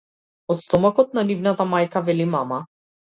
Од 0.53 0.59
стомакот 0.61 1.13
на 1.19 1.25
нивната 1.33 1.67
мајка, 1.75 2.03
вели 2.09 2.27
мама. 2.37 2.63